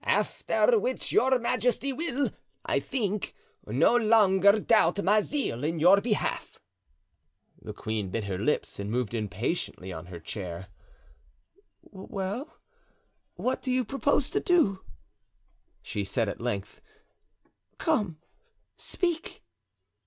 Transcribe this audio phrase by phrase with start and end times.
[0.03, 2.31] After which your majesty will,
[2.65, 3.35] I think,
[3.67, 6.57] no longer doubt my zeal in your behalf."
[7.61, 10.69] The queen bit her lips and moved impatiently on her chair.
[11.83, 12.57] "Well,
[13.35, 14.83] what do you propose to do?"
[15.83, 16.81] she, said at length;
[17.77, 18.17] "come,
[18.77, 19.43] speak."